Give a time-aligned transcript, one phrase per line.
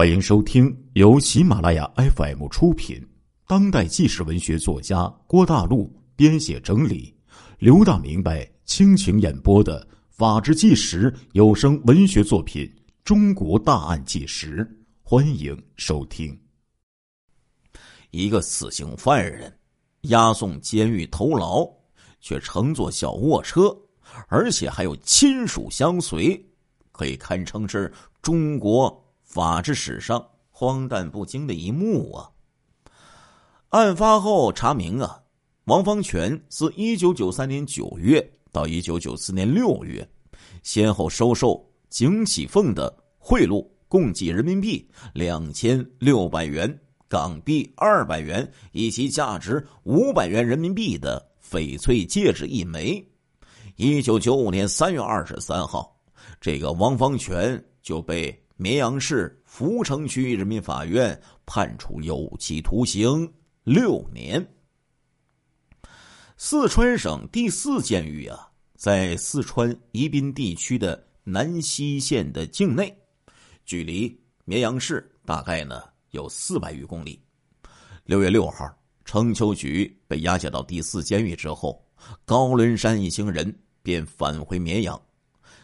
[0.00, 3.06] 欢迎收听由喜马拉雅 FM 出品、
[3.46, 7.14] 当代纪实文学作家郭大陆编写整理、
[7.58, 12.64] 刘大明白倾情演播的《法制纪实》有声文学作品
[13.04, 14.64] 《中国大案纪实》，
[15.02, 16.34] 欢迎收听。
[18.10, 19.54] 一个死刑犯人
[20.04, 21.70] 押送监狱投牢，
[22.22, 23.76] 却乘坐小卧车，
[24.28, 26.42] 而且还有亲属相随，
[26.90, 27.92] 可以堪称是
[28.22, 28.99] 中国。
[29.30, 32.28] 法治史上荒诞不经的一幕啊！
[33.68, 35.22] 案发后查明啊，
[35.66, 40.04] 王方全自一九九三年九月到一九九四年六月，
[40.64, 53.00] 先后收受景启凤的贿赂，共计人民币两千六百元、港币二百元以及价值五百元人民币的翡翠戒指一枚。
[53.76, 55.96] 一九九五年三月二十三号，
[56.40, 58.36] 这个王方全就被。
[58.60, 63.26] 绵阳市涪城区人民法院判处有期徒刑
[63.64, 64.46] 六年。
[66.36, 72.94] 四川省第四监狱啊，在四川宜宾地区的南溪县的境内，
[73.64, 77.18] 距离绵阳市大概呢有四百余公里。
[78.04, 78.70] 六月六号，
[79.06, 81.82] 程秋菊被押解到第四监狱之后，
[82.26, 85.00] 高伦山一行人便返回绵阳，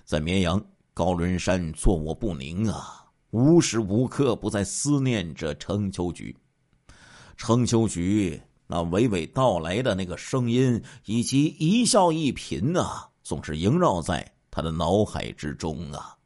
[0.06, 0.67] 在绵阳。
[0.97, 6.34] 高伦山坐卧不宁啊，无时无刻不在思念着程秋菊。
[7.36, 16.17] 程秋菊那娓娓道来的那个声音，以及一笑一颦啊，总是萦绕在他的脑海之中啊。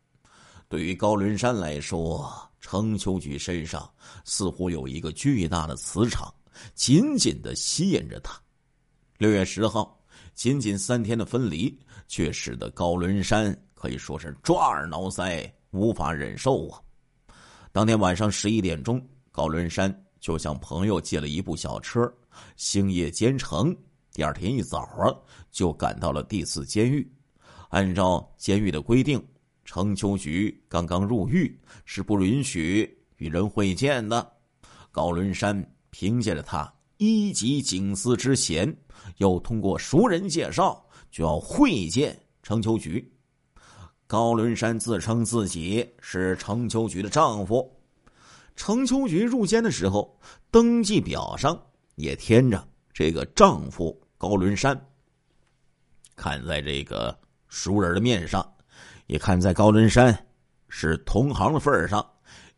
[0.68, 3.90] 对于高伦山来说，程秋菊身上
[4.24, 6.32] 似乎有一个巨大的磁场，
[6.76, 8.40] 紧紧的吸引着他。
[9.18, 10.00] 六月十号，
[10.32, 11.76] 仅仅三天的分离，
[12.06, 13.52] 却使得高伦山。
[13.80, 16.78] 可以说是抓耳挠腮，无法忍受啊！
[17.72, 22.12] 当天晚上十一点钟，高伦山就向朋友借了一部小车，
[22.56, 23.74] 星夜兼程。
[24.12, 25.08] 第二天一早啊，
[25.50, 27.10] 就赶到了第四监狱。
[27.70, 29.18] 按照监狱的规定，
[29.64, 34.30] 程秋菊刚刚入狱是不允许与人会见的。
[34.92, 35.58] 高伦山
[35.88, 38.76] 凭借着他一级警司之衔，
[39.16, 43.10] 又通过熟人介绍，就要会见程秋菊。
[44.10, 47.72] 高伦山自称自己是程秋菊的丈夫。
[48.56, 50.18] 程秋菊入监的时候，
[50.50, 51.56] 登记表上
[51.94, 54.76] 也填着这个丈夫高伦山。
[56.16, 57.16] 看在这个
[57.46, 58.44] 熟人的面上，
[59.06, 60.26] 也看在高伦山
[60.68, 62.04] 是同行的份上，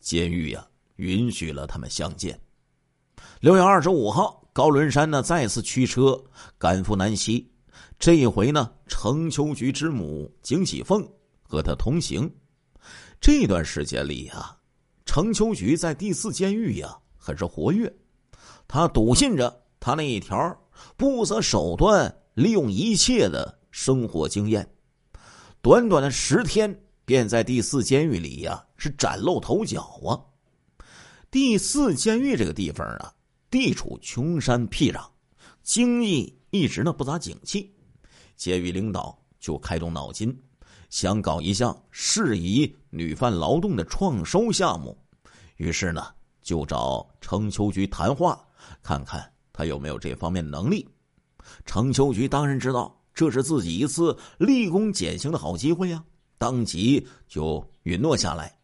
[0.01, 2.41] 监狱呀允许了他们相见。
[3.41, 6.19] 六月二十五号，高伦山呢再次驱车
[6.57, 7.47] 赶赴南溪，
[7.99, 11.07] 这一回呢，程秋菊之母景喜凤。
[11.53, 12.35] 和他同行，
[13.21, 14.57] 这段时间里啊，
[15.05, 17.95] 程秋菊在第四监狱呀很是活跃。
[18.67, 20.59] 他笃信着他那一条
[20.97, 24.67] 不择手段、利用一切的生活经验，
[25.61, 26.75] 短短的十天
[27.05, 30.17] 便在第四监狱里呀是崭露头角啊。
[31.31, 33.13] 第四监狱这个地方啊，
[33.51, 35.07] 地处穷山僻壤，
[35.63, 37.75] 经济一直呢不咋景气，
[38.37, 40.35] 监狱领导就开动脑筋。
[40.93, 44.97] 想搞一项适宜女犯劳动的创收项目，
[45.57, 46.09] 于是呢
[46.43, 48.39] 就找程秋菊谈话，
[48.83, 50.87] 看看他有没有这方面的能力。
[51.65, 56.05] 程秋菊当然知道这是自己一次立功减刑的好机会呀，
[56.37, 58.55] 当即就允诺下来。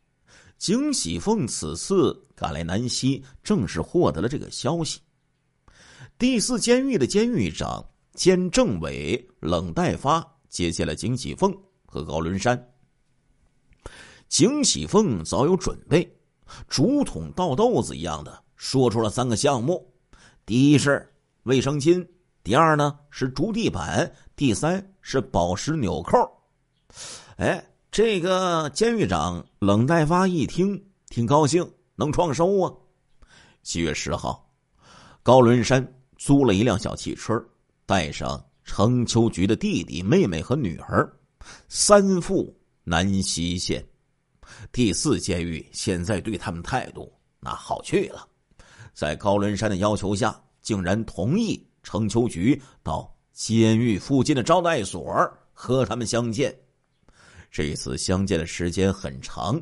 [0.58, 5.00] 景喜凤此次赶来南溪，正是获得了这个消息。
[6.18, 11.56] 第四监狱的监狱长兼政委冷代发接见了景喜凤。
[11.90, 12.68] 和高伦山，
[14.28, 16.06] 景喜凤早有准备，
[16.68, 19.90] 竹筒倒豆子一样的说出了三个项目：
[20.44, 21.10] 第一是
[21.44, 22.06] 卫生巾，
[22.44, 26.30] 第二呢是竹地板，第三是宝石纽扣。
[27.36, 30.78] 哎，这个监狱长冷代发一听，
[31.08, 31.66] 挺高兴，
[31.96, 32.70] 能创收啊。
[33.62, 34.46] 七月十号，
[35.22, 35.86] 高伦山
[36.18, 37.42] 租了一辆小汽车，
[37.86, 41.10] 带上程秋菊的弟弟、妹妹和女儿。
[41.68, 42.54] 三赴
[42.84, 43.84] 南溪县
[44.72, 48.26] 第四监狱，现在对他们态度那好去了，
[48.92, 55.14] 在高伦山的要求下，竟然同意程秋菊到监狱附近的招待所
[55.52, 56.56] 和他们相见。
[57.50, 59.60] 这次相见的时间很长，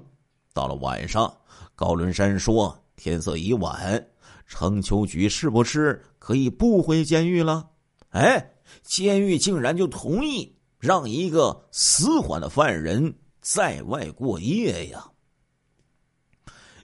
[0.52, 1.32] 到了晚上，
[1.74, 4.04] 高伦山说：“天色已晚，
[4.46, 7.68] 程秋菊是不是可以不回监狱了？”
[8.10, 10.55] 哎，监狱竟然就同意。
[10.78, 15.04] 让一个死缓的犯人在外过夜呀！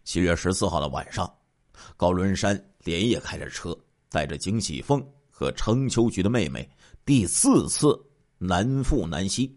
[0.02, 1.32] 七月十四号的晚上，
[1.96, 3.76] 高伦山连夜开着车，
[4.08, 6.68] 带着景喜凤和程秋菊的妹妹，
[7.04, 7.98] 第四次
[8.38, 9.56] 南赴南溪。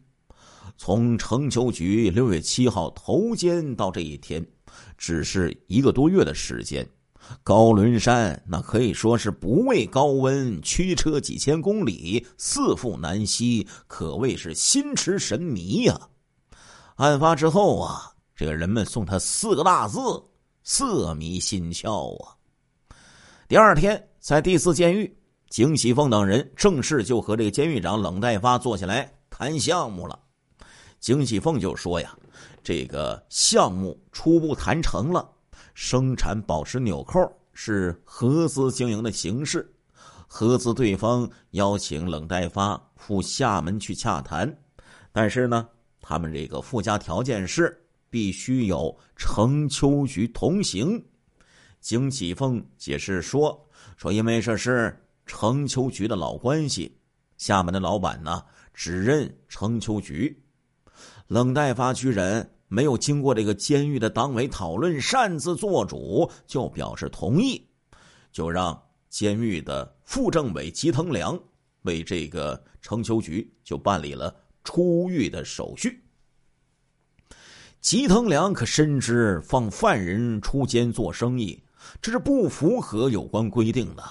[0.77, 4.45] 从程秋菊六月七号头肩到这一天，
[4.97, 6.87] 只是一个多月的时间。
[7.43, 15.99] 高伦山那可以说是不畏高温，驱车几千公里，四赴南溪，可谓是心驰神迷呀。
[16.95, 19.99] 案发之后啊，这个人们送他四个大字。
[20.67, 22.33] 色迷心窍啊！
[23.47, 25.15] 第二天，在第四监狱，
[25.47, 30.17] 景喜凤等人正式就和这个监狱长冷代发坐下来谈项目了。
[30.99, 32.17] 景喜凤就说：“呀，
[32.63, 35.29] 这个项目初步谈成了，
[35.75, 39.71] 生产宝石纽扣是合资经营的形式，
[40.25, 44.51] 合资对方邀请冷代发赴厦门去洽谈，
[45.11, 45.67] 但是呢，
[46.01, 51.03] 他们这个附加条件是。”必须有程秋菊同行。
[51.81, 53.67] 景启凤解释说
[53.97, 56.97] ：“说因为这是程秋菊的老关系，
[57.35, 58.41] 厦门的老板呢
[58.73, 60.41] 只认程秋菊。
[61.27, 67.67] 冷代发居然没有经过这个监狱的党委讨论，擅自做主就表示同意，
[68.31, 71.39] 就让监狱的副政委吉藤良
[71.83, 76.01] 为这个程秋菊就办理了出狱的手续。”
[77.79, 81.61] 吉藤良可深知放犯人出监做生意，
[82.01, 84.03] 这是不符合有关规定的，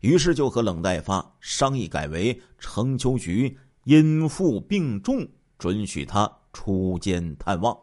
[0.00, 5.24] 于是就和冷代发商议，改为程秋菊因父病重，
[5.56, 7.76] 准许他出监探望。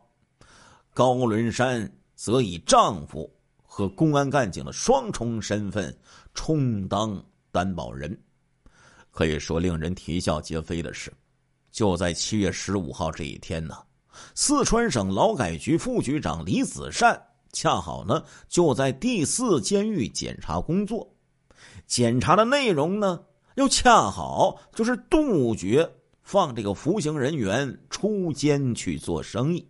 [0.96, 3.32] 高伦山则以丈夫
[3.62, 5.96] 和公安干警的双重身份
[6.34, 8.20] 充当担保人。
[9.12, 11.14] 可以说，令人啼笑皆非的是，
[11.72, 13.78] 就在七月十五号这一天呢。
[14.34, 17.20] 四川省劳改局副局长李子善
[17.52, 21.16] 恰好呢就在第四监狱检查工作，
[21.86, 23.24] 检查的内容呢
[23.56, 25.88] 又恰好就是杜绝
[26.24, 29.70] 放这个服刑人员出监去做生意。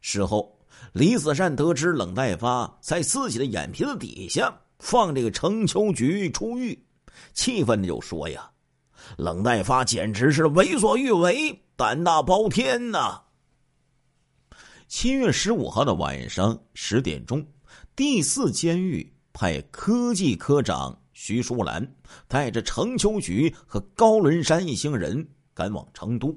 [0.00, 0.58] 事后，
[0.92, 6.78] 李子善得知冷代发在自己的眼皮子底下放这个程秋菊出狱，
[7.34, 8.50] 气愤的就说：“呀，
[9.16, 13.22] 冷代发简直是为所欲为，胆大包天呐！”
[14.88, 17.46] 七月十五号的晚上十点钟，
[17.94, 21.94] 第四监狱派科技科长徐淑兰
[22.26, 25.28] 带着程秋菊和高伦山一行人
[25.58, 26.32] 赶往成都。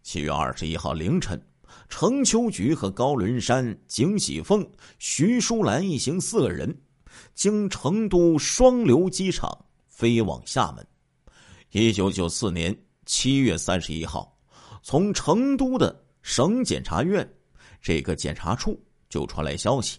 [0.00, 1.42] 七月二十一号凌晨，
[1.88, 4.64] 程秋菊和高伦山、景喜凤、
[5.00, 6.72] 徐淑兰一行四个人
[7.34, 9.50] 经成都双流机场
[9.88, 10.86] 飞往厦门。
[11.72, 12.72] 一九九四年
[13.06, 14.32] 七月三十一号，
[14.84, 17.28] 从成都的省检察院。
[17.82, 19.98] 这个检察处就传来消息，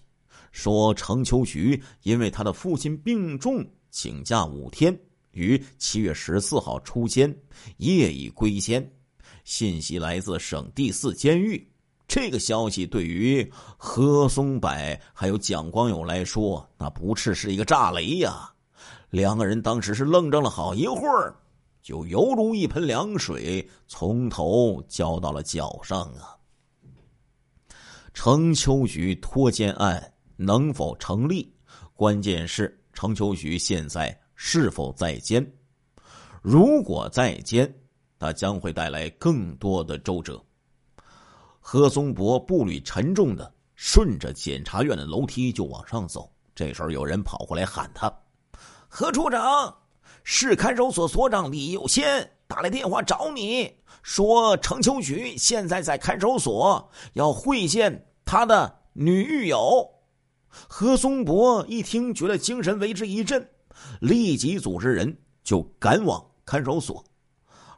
[0.54, 4.98] 说程秋菊因为他的父亲病重，请假五天，
[5.40, 7.34] 于七月十四号出监，
[7.78, 8.88] 夜已归监。
[9.46, 11.66] 信息来自省第四监狱。
[12.08, 13.48] 这个消息对于
[13.78, 14.70] 何松柏
[15.14, 18.52] 还有蒋光友来说，那不啻是一个炸雷呀！
[19.12, 21.36] 两个人当时是愣怔了好一会儿，
[21.82, 26.36] 就犹如一盆凉水从头浇到了脚上啊！
[28.14, 31.54] 程秋菊脱监案能否成立？
[31.94, 35.46] 关键是程秋菊现在是否在监？
[36.42, 37.72] 如果在监，
[38.18, 40.42] 他将会带来更多的周折。
[41.60, 46.32] 何松柏步履沉重的顺着检察院的楼梯就往上走。
[46.56, 48.12] 这时候有人跑过来喊他
[48.88, 49.76] ：“何处长，
[50.24, 59.86] 市看守所所长李有先打来电话找你。”说程秋菊现在在看守所，要会见他的女狱友。
[60.48, 63.50] 何松柏一听，觉得精神为之一振，
[64.02, 67.04] 立即组织人就赶往看守所。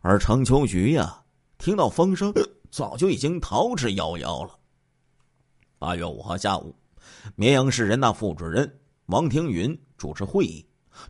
[0.02, 1.24] 而程秋菊呀，
[1.58, 2.34] 听到风声，
[2.72, 4.60] 早就已经逃之夭夭了。
[5.78, 6.76] 八月五号下午，
[7.36, 10.66] 绵阳市人大副主任王庭云主持会议，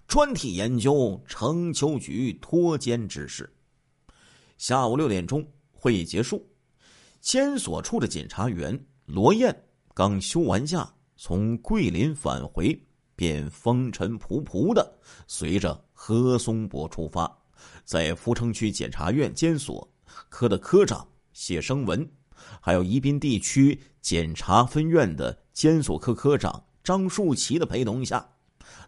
[0.08, 3.50] 专题研究程秋菊脱监之事。
[4.58, 6.46] 下午六点钟，会议结束。
[7.20, 9.56] 监所处的检察员罗燕
[9.94, 12.78] 刚休完假，从桂林返回，
[13.22, 14.98] 便风尘仆仆的
[15.28, 17.32] 随着何松柏出发，
[17.86, 19.88] 在福城区检察院监所
[20.28, 22.12] 科的科长谢生文，
[22.60, 28.28] 还有宜宾地区检察分院的监所科科长张树奇的陪同下，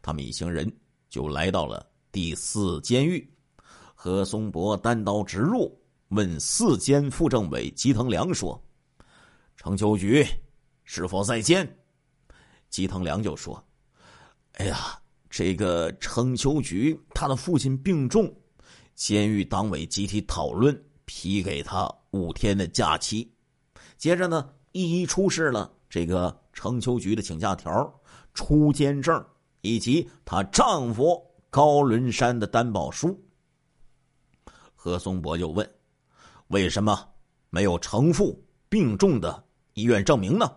[0.02, 0.68] 他们一行人
[1.08, 3.32] 就来到了第四监狱。
[3.94, 8.60] 何松柏单刀直入，问四监副政委吉藤良说
[9.56, 10.26] ：“程秋菊
[10.86, 11.78] 是否在监？”
[12.72, 13.64] 吉藤良就说
[14.54, 18.32] ：“哎呀，这个程秋菊他的父亲病重，
[18.94, 23.32] 监狱党委集体讨论批给他五天的假期。
[23.98, 28.02] 接着呢，一一出示了这个程秋菊的请假条、
[28.36, 29.26] 出监证
[29.62, 31.20] 以及她丈夫
[31.50, 33.20] 高伦山的担保书。”
[34.76, 35.68] 何松柏就问
[36.50, 37.10] ：“为什么
[37.50, 39.44] 没有程父病重的
[39.74, 40.52] 医院证明呢？”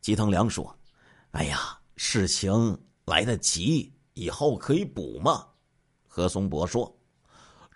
[0.00, 0.74] 吉藤良说
[1.32, 2.50] ：“哎呀，事情
[3.04, 5.46] 来得急，以后可以补嘛。”
[6.08, 6.90] 何松柏说：“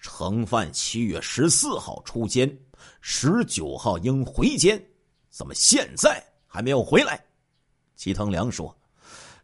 [0.01, 2.59] 程范七月十四号出监，
[3.03, 4.83] 十九号应回监，
[5.29, 7.23] 怎么现在还没有回来？”
[7.97, 8.75] 齐藤良说：“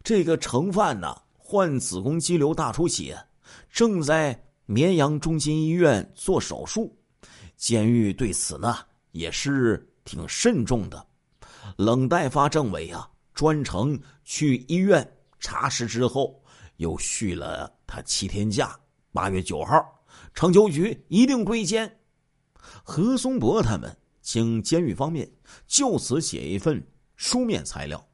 [0.03, 3.23] 这个程范呢，患子宫肌瘤大出血，
[3.69, 4.35] 正在。”
[4.67, 6.97] 绵阳中心医院做手术，
[7.57, 8.77] 监狱对此呢
[9.11, 11.05] 也是挺慎重的。
[11.75, 13.09] 冷代发政委啊，
[13.41, 16.39] 专程去医院查实之后，
[16.75, 18.79] 又续了他七天假。
[19.11, 19.83] 八月九号，
[20.35, 21.91] 城秋局一定归监。
[22.83, 25.27] 何松柏他们请监狱方面
[25.65, 28.07] 就此写一份书面材料。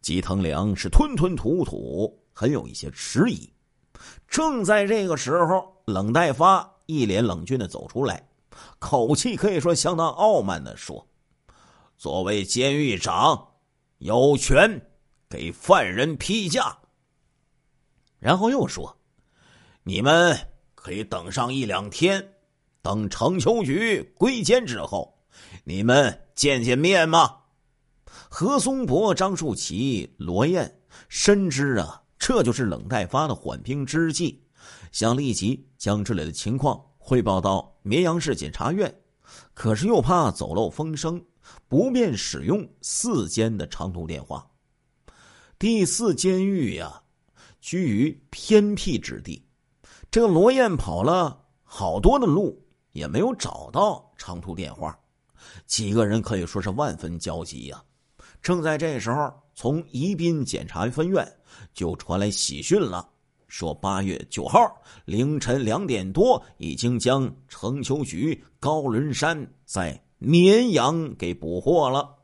[0.00, 3.52] 吉藤良是吞吞吐吐，很有一些迟疑。
[4.26, 8.26] 正在这个时候，冷代发一脸冷峻的走出来，
[8.78, 11.06] 口气可以说相当傲慢的说
[11.98, 13.48] ：“作为监狱长，
[13.98, 14.80] 有权
[15.28, 16.78] 给犯人批假。”
[18.18, 18.98] 然后又说
[19.84, 20.36] ：“你们
[20.74, 22.34] 可以等上一两天，
[22.82, 25.18] 等程秋菊归监之后，
[25.64, 27.42] 你们见见面吗？”
[28.28, 32.02] 何松柏、张树奇、罗燕深知啊。
[32.18, 34.42] 这就是冷代发的缓兵之计，
[34.90, 38.92] 想立即将这里的情况汇报到绵阳市检察院，
[39.52, 41.22] 可是又怕走漏风声，
[41.68, 44.46] 不便使用四间的长途电话。
[45.58, 47.02] 第四监狱呀，
[47.60, 49.42] 居于偏僻之地，
[50.10, 52.62] 这个罗燕跑了好多的路，
[52.92, 54.98] 也没有找到长途电话，
[55.66, 57.82] 几个人可以说是万分焦急呀。
[58.42, 61.26] 正在这时候，从宜宾检察分院。
[61.72, 63.08] 就传来喜讯了，
[63.48, 64.60] 说八月九号
[65.06, 72.14] 凌晨两点多，已经将程秋菊、高伦山在绵阳给捕获了。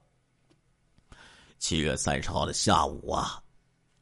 [1.58, 3.42] 七月三十号的下午啊，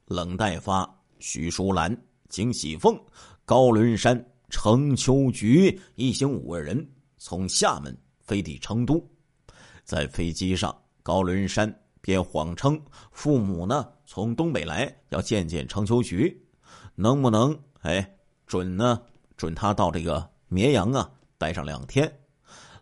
[0.06, 1.94] 冷代发、徐淑兰、
[2.28, 2.98] 景喜凤、
[3.44, 9.04] 高伦山、程秋菊一行五个人从厦门飞抵成都，
[9.84, 11.72] 在飞机上，高伦山。
[12.02, 12.82] 便谎称
[13.12, 16.42] 父母呢从东北来，要见见程秋菊，
[16.94, 18.16] 能不能哎
[18.46, 19.02] 准呢？
[19.36, 22.10] 准他到这个绵阳啊待上两天。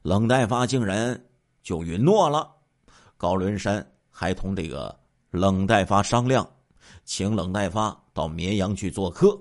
[0.02, 1.20] 冷代发竟然
[1.62, 2.48] 就允诺了。
[3.16, 4.96] 高伦山还同这个
[5.30, 6.48] 冷代发商量，
[7.04, 9.38] 请冷代发到绵阳去做客。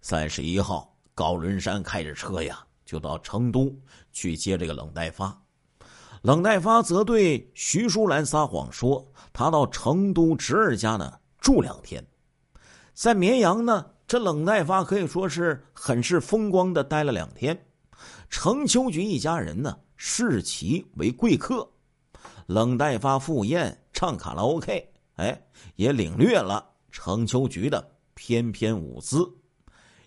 [0.00, 3.74] 三十一号，高伦山开着车呀，就到成都
[4.12, 5.36] 去接这个冷代发。
[6.20, 12.06] 冷代发则对徐淑兰撒谎说，他到成都侄儿家呢住两天，
[12.94, 17.66] 在绵阳呢，这冷代发可以说是很是风光的待了两天。
[18.28, 21.68] 程秋菊一家人呢视其为贵客，
[22.46, 29.30] 冷代发赴宴唱卡拉 OK，哎，也领略了程秋菊的翩翩舞姿。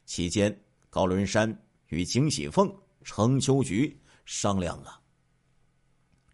[0.05, 0.57] 期间，
[0.89, 1.57] 高伦山
[1.87, 4.99] 与景喜凤、程秋菊商量啊。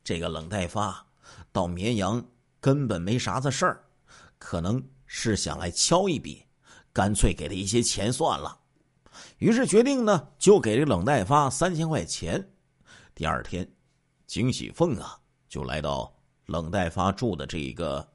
[0.03, 1.05] 这个冷代发
[1.51, 2.23] 到绵阳
[2.59, 3.83] 根本没啥子事儿，
[4.37, 6.43] 可能是想来敲一笔，
[6.91, 8.59] 干脆给他一些钱算了。
[9.37, 12.43] 于是决定呢，就给这冷代发三千块钱。
[13.15, 13.69] 第二天，
[14.25, 16.13] 景喜凤啊就来到
[16.45, 18.07] 冷代发住的这一个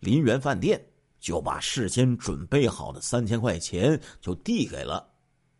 [0.00, 0.84] 林园饭店，
[1.18, 5.08] 就把事先准备好的三千块钱就递给了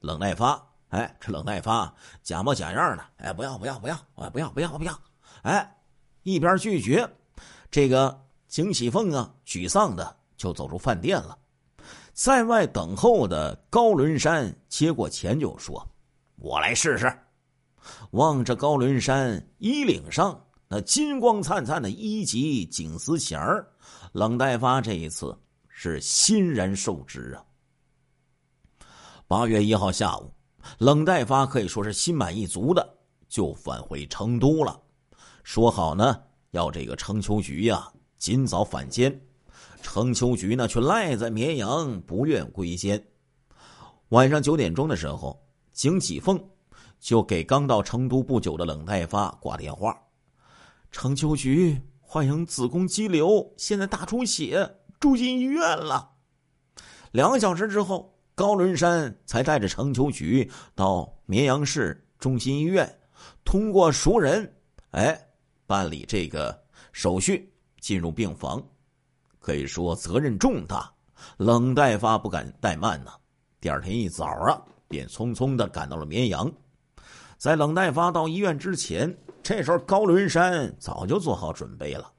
[0.01, 0.63] 冷代发。
[0.89, 4.99] 哎，这冷代发假模假样的，哎，不要不要不要，哎，不要不要不要。
[5.43, 5.77] 哎，
[6.23, 7.07] 一边拒绝，
[7.71, 11.37] 这个景喜凤啊，沮丧的就走出饭店了。
[12.19, 15.89] 在外等候的高伦山接过钱就说
[16.35, 17.17] ：“我来试试。”
[18.11, 23.65] 望着高伦山衣领上那金光灿灿的一级警司衔儿，
[24.15, 27.45] 冷代发这一次是欣然受之啊。
[29.29, 30.29] 八月一号下午，
[30.79, 32.99] 冷代发可以说是心满意足的
[33.29, 34.77] 就返回成都了。
[35.45, 36.21] 说好呢，
[36.51, 39.21] 要这个程秋菊呀尽早返监，
[39.83, 43.03] 程秋菊呢却赖在绵阳，不愿归监。
[44.11, 45.41] 晚上九点钟的时候，
[45.73, 46.43] 景启凤
[46.99, 49.97] 就给刚到成都不久的冷代发挂电话
[50.91, 56.13] ：“程秋菊患有子宫肌瘤，现在大出血，住进医院了。
[57.13, 62.99] 两个小时之后，高伦山才带着程秋菊到绵阳市中心医院，
[63.45, 64.57] 通过熟人，
[64.91, 65.29] 哎，
[65.67, 68.67] 办理这个手续，进入病房。
[69.39, 70.93] 可以说责任重大，
[71.37, 73.13] 冷代发不敢怠慢呢。
[73.61, 76.51] 第二天一早啊，便匆匆的赶到了绵阳。
[77.37, 82.11] 在冷代发到医院之前，这时候高伦山早就做好准备了，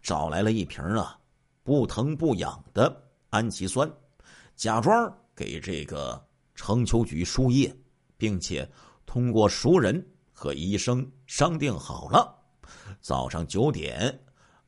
[0.00, 1.18] 找来了一瓶啊
[1.62, 2.94] 不疼不痒的
[3.30, 3.90] 氨基酸，
[4.54, 7.74] 假装给这个程秋菊输液，
[8.16, 8.68] 并且
[9.04, 12.32] 通过熟人和医生商定好了。
[13.00, 14.18] 早上九点，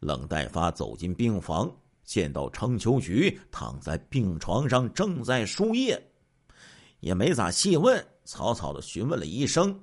[0.00, 1.74] 冷代发走进病房，
[2.04, 6.00] 见到程秋菊躺在病床上正在输液，
[7.00, 8.06] 也没咋细问。
[8.24, 9.80] 草草的询问了医生，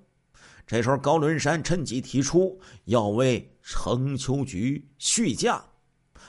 [0.68, 5.64] 这时候高伦山趁机提出要为程秋菊续假，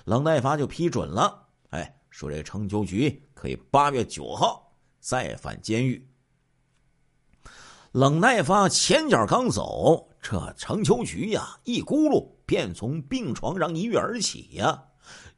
[0.04, 1.48] 冷代发就批准了。
[1.70, 6.08] 哎，说这程秋菊可以八月九号再返监狱。
[7.90, 14.82] 冷代发前脚刚走，这程秋菊呀一咕噜便从病床上一跃而起呀，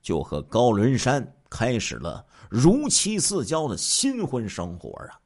[0.00, 5.19] 就和高伦山开始了如漆似胶的新婚生活啊。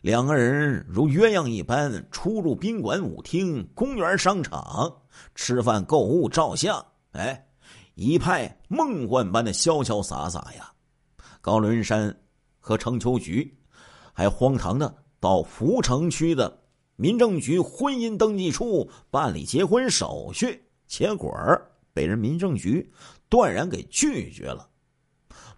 [0.00, 4.92] 两个人如鸳鸯一般出入宾馆、舞厅、公园、商场，
[5.36, 7.46] 吃饭、购物、照相，哎，
[7.94, 10.68] 一派梦幻般的潇潇洒洒呀。
[11.40, 12.12] 高伦山
[12.58, 13.56] 和程秋菊
[14.12, 16.58] 还荒唐的到涪城区的
[17.00, 21.32] 民政局婚姻登记处办理结婚手续，结果
[21.94, 22.92] 被人民政局
[23.26, 24.68] 断然给拒绝了。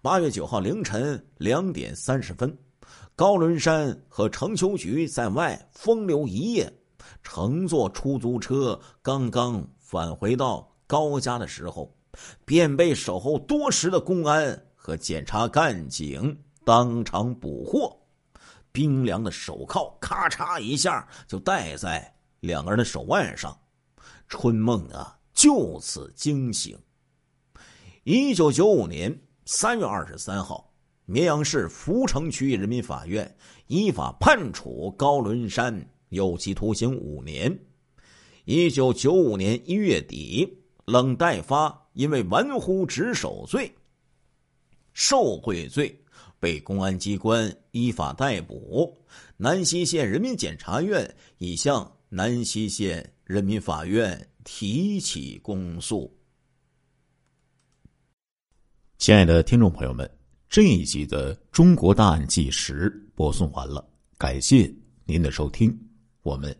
[0.01, 2.57] 八月九号凌晨两点三十分。
[3.13, 6.71] 高伦山和程秋菊在外风流一夜，
[7.21, 11.93] 乘坐出租车刚刚返回到高家的时候，
[12.45, 17.99] 便被守候多时的公安和检察干警当场捕获。
[18.73, 23.57] 冰凉的手铐咔嚓一下就戴在两个人的手腕上，
[24.27, 26.77] 春梦啊就此惊醒。
[28.03, 30.69] 一九九五年三月二十三号。
[31.05, 33.35] 绵阳市涪城区人民法院
[33.67, 37.59] 依法判处高伦山有期徒刑五年。
[38.45, 43.75] 一九九五年一月底，冷代发因为玩忽职守罪、
[44.93, 46.02] 受贿罪，
[46.43, 49.01] 被公安机关依法逮捕。
[49.37, 56.13] 南溪县人民检察院已向南溪县人民法院提起公诉。
[58.97, 60.09] 亲爱的听众朋友们。
[60.49, 63.83] 这一集的《中国大案纪实》播送完了，
[64.19, 64.71] 感谢
[65.03, 65.75] 您的收听，
[66.21, 66.55] 我们